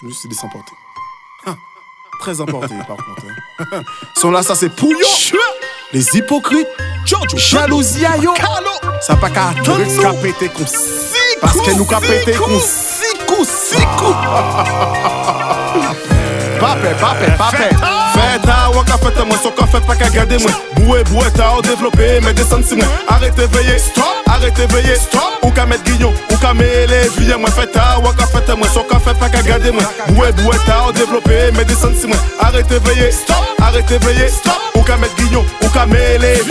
Je 0.00 0.06
me 0.06 0.12
suis 0.12 0.28
dit 0.28 0.36
sans 0.36 0.48
porter. 0.48 0.72
Hein. 1.46 1.56
Très 2.20 2.40
emporté 2.40 2.74
par 2.86 2.96
contre. 2.96 3.22
hein. 3.72 3.82
Sont 4.16 4.30
là, 4.30 4.42
ça 4.42 4.54
c'est 4.54 4.68
Pouillon. 4.68 5.08
Les 5.92 6.16
hypocrites. 6.16 6.68
Jalousie 7.36 8.04
à 8.04 8.16
yo. 8.18 8.32
Ça 9.00 9.16
pas 9.16 9.30
qu'à 9.30 9.48
attendre 9.48 10.02
ka 10.02 10.12
pété 10.22 10.48
kon 10.50 10.66
si 10.66 11.14
Parce 11.40 11.60
que 11.60 11.72
nous 11.72 11.84
pété 11.84 12.32
coup. 12.32 12.44
qu'on 12.44 13.44
six 13.44 13.86
coups. 13.96 14.16
Papé, 16.60 16.88
papé, 17.00 17.26
papé. 17.38 17.56
Faites 18.12 18.42
ta 18.42 18.70
waka, 18.70 18.98
faites 18.98 19.26
moi, 19.26 19.36
son 19.42 19.66
fait 19.66 19.80
pas 19.86 19.94
qu'à 19.96 20.10
garder 20.10 20.38
moi. 20.38 20.50
Boué, 20.76 21.04
boué, 21.04 21.30
ta 21.34 21.54
au 21.54 21.62
développé, 21.62 22.20
mais 22.22 22.34
descendre 22.34 22.64
si 22.66 22.74
moi. 22.74 22.86
Arrêtez 23.06 23.46
veiller, 23.46 23.78
stop, 23.78 24.04
arrêtez 24.26 24.66
veiller, 24.66 24.96
stop. 24.96 25.22
Ou 25.44 25.50
qu'à 25.50 25.66
mettre 25.66 25.84
guillon, 25.84 26.12
ou 26.30 26.36
qu'à 26.36 26.52
mêler, 26.54 27.08
viens 27.18 27.38
moi. 27.38 27.50
Faites 27.50 27.72
ta 27.72 27.98
waka, 28.00 28.26
faites 28.48 28.58
moi, 28.58 28.68
son 28.68 28.82
fait 28.82 29.18
pas 29.18 29.28
qu'à 29.28 29.42
garder 29.42 29.70
moi. 29.70 29.82
Boué, 30.08 30.56
ta 30.66 30.86
au 30.86 30.92
développé, 30.92 31.50
mais 31.54 31.64
descendre 31.64 31.94
si 31.98 32.06
moi. 32.06 32.16
Arrêtez 32.40 32.78
veiller, 32.78 33.10
stop, 33.10 33.36
arrêtez 33.60 33.98
veiller, 33.98 34.28
stop. 34.28 34.54
Ou 34.74 34.82
qu'à 34.82 34.96
mettre 34.96 35.14
guillon, 35.16 35.44
ou 35.62 35.68
qu'à 35.68 35.86
mêler. 35.86 36.42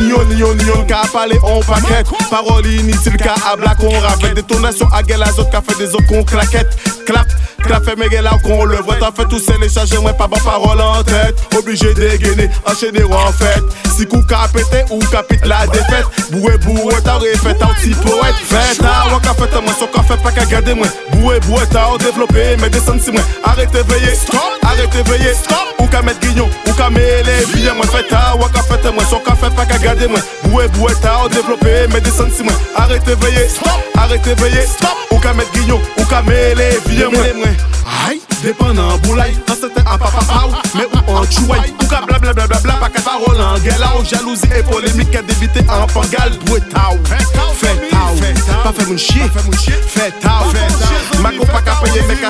Nyon, 0.00 0.24
nyon, 0.24 0.54
nyon, 0.54 0.84
qu'à 0.86 1.02
parler, 1.12 1.38
on 1.42 1.60
paquet. 1.60 2.04
Parole 2.30 2.66
inutile, 2.66 3.16
qu'à 3.16 3.34
habla, 3.50 3.74
qu'on 3.74 3.88
avec 3.88 4.34
détonation, 4.34 4.88
à 4.92 5.02
gueule, 5.02 5.22
azot, 5.22 5.44
qu'à 5.46 5.62
fait 5.62 5.78
des 5.78 5.94
autres 5.94 6.06
qu'on 6.06 6.24
claquette. 6.24 6.76
Clap, 7.06 7.26
clap, 7.66 7.84
fait 7.84 7.96
mes 7.96 8.08
là 8.22 8.38
qu'on 8.42 8.64
le 8.64 8.76
voit. 8.76 8.96
T'as 8.98 9.12
fait 9.12 9.28
tout 9.28 9.38
seul 9.38 9.62
et 9.62 9.68
chargé, 9.68 9.98
moi, 9.98 10.12
pas 10.12 10.26
bon 10.26 10.38
parole 10.38 10.80
en 10.80 11.02
tête. 11.02 11.36
Obligé 11.56 11.92
de 11.94 12.08
dégainer, 12.08 12.50
enchaîner 12.64 13.04
en 13.04 13.32
fait. 13.32 13.62
Si 13.96 14.06
coup 14.06 14.22
pété 14.52 14.84
ou 14.90 14.98
pété 14.98 15.46
la 15.46 15.66
défaite. 15.66 16.06
Boué, 16.30 16.58
boué, 16.58 16.94
t'as 17.04 17.14
refait, 17.14 17.56
un 17.60 17.74
petit 17.74 17.94
poète. 17.94 18.34
Fait, 18.44 18.80
ou 18.80 19.18
qu'a 19.20 19.34
fait, 19.34 19.60
moi, 19.60 19.72
son 19.78 20.02
fait, 20.02 20.22
pas 20.22 20.32
qu'à 20.32 20.44
garder, 20.44 20.74
moi. 20.74 20.86
Boué, 21.12 21.40
boué, 21.40 21.60
t'as 21.70 21.96
développé, 21.98 22.56
mais 22.60 22.68
descendre 22.70 23.00
si 23.02 23.10
moi. 23.10 23.22
Arrêtez 23.44 23.82
veiller, 23.88 24.14
stop, 24.14 24.40
arrêtez 24.62 25.02
veiller, 25.10 25.34
stop. 25.34 25.56
Ou 25.78 25.86
qu'à 25.86 26.02
mettre 26.02 26.20
guignon, 26.20 26.48
ou 26.66 26.72
qu'à 26.72 26.90
mêler, 26.90 27.44
viens, 27.54 27.74
moi, 27.74 27.86
fait, 27.86 28.04
t'as, 28.08 28.25
qu'à 29.96 30.06
garder, 30.06 30.08
moi. 30.08 30.20
Boué, 30.44 30.68
boué, 30.68 30.92
t'as 31.00 31.28
développé, 31.28 31.86
mais 31.92 32.00
descendre 32.00 32.30
si 32.34 32.42
moi. 32.42 32.52
Arrêtez 32.76 33.14
veiller, 33.14 33.48
stop, 33.48 33.70
arrêtez 33.96 34.34
veiller, 34.34 34.66
stop. 34.66 34.96
Ou 35.10 35.18
qu'à 35.18 35.32
mettre 35.34 35.52
guignon, 35.52 35.80
ou 35.98 36.04
qu'à 36.04 36.22
mêler, 36.22 36.78
viens, 36.86 37.10
moi. 37.10 37.24
Aïe, 38.08 38.20
dépendant 38.42 38.98
boulay, 38.98 39.34
un 39.48 39.54
certain 39.54 39.82
à 39.90 39.98
papa 39.98 40.18
pao, 40.26 40.50
mais 40.74 40.84
où 40.84 41.12
en 41.12 41.22
chouaille, 41.24 41.72
ou 41.80 41.86
qu'à 41.86 42.00
blablabla, 42.00 42.74
pas 42.74 42.88
qu'à 42.88 43.00
parole 43.00 43.40
en 43.40 43.58
gueule, 43.58 43.84
ou 43.98 44.04
jalousie 44.04 44.48
et 44.56 44.62
polémique, 44.62 45.10
qu'à 45.10 45.22
débiter 45.22 45.60
en 45.68 45.86
pangal, 45.86 46.32
boué 46.46 46.60
tao, 46.60 46.98
fait 47.04 47.24
tao, 47.32 47.54
pas 48.64 48.72
fait 48.72 48.86
mon 48.88 48.96
chier, 48.96 49.22
fait 49.86 50.10
tao, 50.20 50.25
ma 50.25 50.25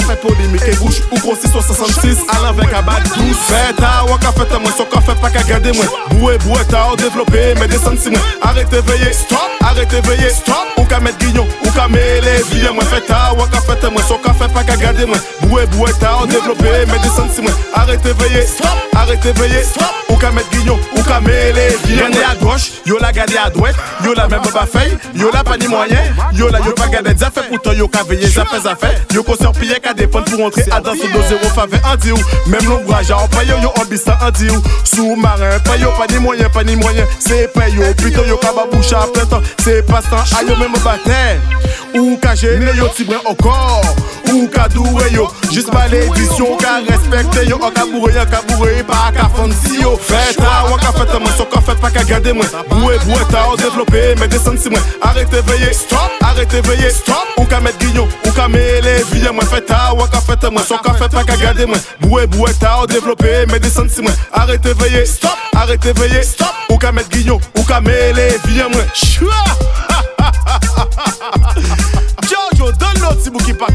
fait 0.06 0.20
polémique 0.20 0.62
et 0.66 0.76
bouche, 0.76 1.02
ou 1.10 1.18
grossi 1.18 1.48
66, 1.48 2.18
à 2.28 2.46
l'envers 2.46 2.70
qu'à 2.70 2.82
battre 2.82 3.16
12, 3.16 3.36
fait 3.36 3.72
tao, 3.74 4.16
qu'à 4.18 4.32
fait 4.32 4.58
moi, 4.58 4.70
son 4.76 5.00
fait 5.00 5.20
pas 5.20 5.30
qu'à 5.30 5.42
garder 5.42 5.72
moi, 5.72 5.84
boué, 6.12 6.38
boué 6.38 6.64
tao, 6.68 6.96
développé, 6.96 7.54
mais 7.58 7.66
descendre 7.66 7.98
si 8.00 8.10
moi, 8.10 8.20
arrêtez 8.42 8.80
veiller, 8.82 9.12
stop, 9.12 9.38
arrêtez 9.60 10.00
veiller, 10.02 10.30
stop, 10.30 10.54
ou 10.78 10.84
qu'à 10.84 11.00
mettre 11.00 11.18
guignon, 11.18 11.46
ou 11.64 11.70
qu'à 11.70 11.88
mêler, 11.88 12.42
viens 12.52 12.72
moi, 12.72 12.84
fait 12.84 13.00
tao, 13.02 13.36
qu'à 13.50 13.60
fait 13.60 13.90
moi, 13.90 14.02
son 14.06 14.18
fait 14.18 14.52
pas 14.52 14.62
qu'à 14.62 14.76
garder 14.76 15.06
moi, 15.06 15.18
boué, 15.42 15.66
boué 15.66 15.90
tao, 15.98 16.26
développé, 16.26 16.86
mais 16.86 16.98
descendre 17.00 17.30
si 17.34 17.42
moi, 17.42 17.52
arrêtez 17.74 18.12
veiller, 18.12 18.46
stop, 18.46 18.68
arrêtez 18.94 19.32
veiller, 19.32 19.62
stop, 19.64 19.92
ou 20.08 20.16
qu'à 20.16 20.30
mettre 20.30 20.50
guignon, 20.50 20.78
ou 20.96 21.02
qu'à 21.02 21.20
mêler, 21.20 21.76
viens 21.86 22.10
moi. 22.40 22.45
À 22.56 22.58
gauche, 22.58 22.72
yo 22.86 22.98
la 22.98 23.12
gardé 23.12 23.36
à 23.36 23.50
droite, 23.50 23.74
yo 24.04 24.14
la 24.14 24.28
même 24.28 24.40
pas 24.40 24.66
fait, 24.66 24.96
yo 25.14 25.30
la 25.32 25.44
pas 25.44 25.56
ni 25.56 25.68
moyen, 25.68 25.98
yo 26.32 26.48
la 26.48 26.58
yo 26.60 26.72
pas 26.72 26.88
gardé 26.88 27.14
des 27.14 27.24
affaires 27.24 27.48
pourtant 27.48 27.72
yo 27.72 27.88
qu'à 27.88 28.02
veiller, 28.02 28.28
ça 28.28 28.44
fait 28.44 29.14
yo 29.14 29.22
concert 29.22 29.52
pillé 29.52 29.78
qu'à 29.80 29.92
dépendre 29.92 30.26
pour 30.26 30.40
rentrer 30.40 30.64
à 30.70 30.80
dans 30.80 30.94
ce 30.94 31.12
dos 31.12 31.22
zéro 31.28 31.48
faveur 31.54 31.80
en 31.84 32.50
même 32.50 32.64
l'ombrage 32.68 33.10
en 33.10 33.28
payo, 33.28 33.54
yo 33.62 33.70
en 33.80 33.84
bista 33.84 34.18
en 34.22 34.30
dit 34.30 34.48
ou, 34.50 34.62
sous-marin, 34.84 35.58
pas 35.64 35.72
pas 35.76 36.12
ni 36.12 36.18
moyen, 36.18 36.48
pas 36.48 36.64
ni 36.64 36.76
moyen, 36.76 37.04
c'est 37.18 37.52
pas 37.52 37.68
yo, 37.68 37.82
plutôt 37.96 38.24
yo 38.24 38.36
qu'à 38.36 38.52
babouche 38.52 38.92
à 38.92 39.06
plein 39.12 39.26
temps, 39.26 39.42
c'est 39.62 39.84
pas 39.86 40.02
temps, 40.02 40.16
à 40.16 40.42
yo 40.42 40.56
même 40.56 40.72
bataille, 40.72 41.40
ou 41.94 42.16
qu'à 42.16 42.34
gêner 42.34 42.72
yo 42.76 42.88
tibrin 42.88 43.20
au 43.24 43.34
corps, 44.26 44.34
ou 44.34 44.48
qu'à 44.48 44.68
doué 44.68 45.10
yo, 45.12 45.28
juste 45.52 45.70
pas 45.70 45.86
l'édition, 45.88 46.56
qu'à 46.56 46.78
respecter 46.86 47.46
yo, 47.46 47.58
en 47.62 47.70
qu'à 47.70 47.84
bourrer, 47.86 48.20
en 48.20 48.26
qu'à 48.26 48.42
bourrer, 48.42 48.82
pas 48.82 49.12
qu'à 49.12 49.28
fancy 49.28 49.80
yo, 49.80 49.96
fait 49.96 50.34
ta, 50.34 50.66
ou 50.70 50.76
qu'à 50.76 50.92
fait 50.92 51.18
moi, 51.18 51.30
son 51.36 51.44
qu'à 51.44 51.60
fait 51.60 51.80
pas 51.80 51.90
qu'à 51.90 52.04
garder 52.04 52.32
moi, 52.32 52.46
boué, 52.70 52.98
boué, 53.04 53.16
ta, 53.30 53.46
descendre 54.28 54.58
si 54.58 54.70
moi, 54.70 54.80
arrêtez 55.02 55.40
veiller, 55.42 55.72
stop, 55.72 56.10
arrêtez 56.22 56.60
veiller, 56.62 56.90
stop, 56.90 57.16
ou 57.38 57.44
qu'à 57.44 57.60
mettre 57.60 57.78
guignon, 57.78 58.08
ou 58.26 58.30
qu'à 58.30 58.48
mêler, 58.48 59.04
viens 59.12 59.32
moi, 59.32 59.44
fait 59.44 59.62
ta, 59.62 59.94
ou 59.94 59.98
qu'à 60.06 60.20
fait 60.20 60.50
moi, 60.50 60.62
son 60.66 60.78
qu'à 60.78 60.94
fait 60.94 61.08
pas 61.08 61.24
qu'à 61.24 61.36
garder 61.36 61.66
moi, 61.66 61.78
boué, 62.00 62.26
boué, 62.26 62.52
ta, 62.54 62.80
mais 63.48 63.60
descendre 63.60 63.90
si 63.90 64.02
moi, 64.02 64.12
arrêtez 64.32 64.74
veiller, 64.74 65.06
stop, 65.06 65.36
arrêtez 65.54 65.92
veiller, 65.92 66.22
stop, 66.22 66.48
ou 66.70 66.78
qu'à 66.78 66.92
mettre 66.92 67.10
guignon, 67.10 67.40
ou 67.58 67.62
viens 68.46 68.68
moi, 68.68 68.82
Chouah! 68.94 69.30
Jojo, 72.22 72.72
donne 72.72 73.00
l'autre 73.00 73.20
si 73.22 73.30
vous 73.30 73.38
qui 73.38 73.52
pas 73.52 73.66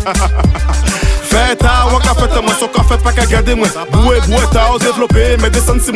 fait. 0.00 0.18
Faites 1.28 1.58
ta 1.58 1.86
waka 1.92 2.14
faites 2.14 2.42
moi 2.42 2.54
son 2.58 2.68
fait 2.84 3.02
pas 3.02 3.12
qu'à 3.12 3.26
garder 3.26 3.54
moi. 3.54 3.68
Boué 3.92 4.18
boué 4.26 4.38
ta 4.50 4.72
au 4.72 4.78
développé 4.78 5.36
mais 5.40 5.50
descendre 5.50 5.82
si 5.82 5.92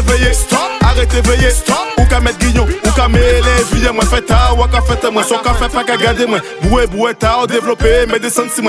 veiller. 0.00 0.34
Stop. 0.34 0.58
Arrêtez 0.82 1.20
veiller. 1.20 1.50
Stop. 1.50 1.76
Ou 1.98 2.04
qu'à 2.04 2.18
mettre 2.18 2.38
guignon 2.38 2.66
ou 2.84 2.90
qu'à 2.90 3.06
mêler 3.08 3.42
viens 3.72 3.92
moi 3.92 4.04
Faites 4.04 4.26
ta 4.26 4.52
waka 4.54 4.80
faites 4.82 5.12
moi 5.12 5.22
son 5.22 5.38
fait 5.54 5.68
pas 5.68 5.84
qu'à 5.84 5.96
garder 5.96 6.26
moi. 6.26 6.40
Boué 6.62 6.86
boué 6.88 7.14
ta 7.14 7.38
au 7.38 7.46
développé 7.46 8.06
mais 8.08 8.18
descendre 8.18 8.50
si 8.52 8.60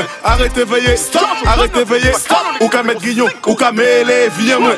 veiller. 0.66 0.98
Stop. 0.98 1.24
Arrêtez 1.46 1.84
veiller. 1.84 2.14
Stop. 2.14 2.38
Ou 2.62 2.68
qu'à 2.68 2.84
mettre 2.84 3.02
guignon 3.02 3.28
ou 3.48 3.56
mêler 3.72 4.30
viens 4.38 4.60
moi 4.60 4.76